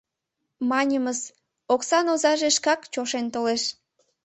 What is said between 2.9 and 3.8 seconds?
чошен толеш.